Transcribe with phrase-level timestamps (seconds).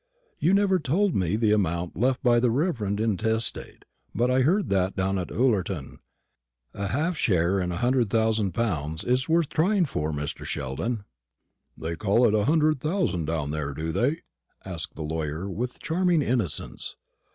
[0.39, 3.85] "You never told me the amount left by the reverend intestate;
[4.15, 5.99] but I heard that down at Ullerton.
[6.73, 10.43] A half share in a hundred thousand pounds is worth trying for, Mr.
[10.43, 11.03] Sheldon."
[11.77, 14.21] "They call it a hundred thousand down there, do they?"
[14.65, 16.95] asked the lawyer, with charming innocence.